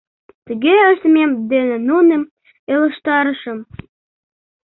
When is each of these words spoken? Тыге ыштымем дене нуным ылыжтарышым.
Тыге 0.45 0.75
ыштымем 0.91 1.31
дене 1.51 1.77
нуным 1.89 2.23
ылыжтарышым. 2.73 3.59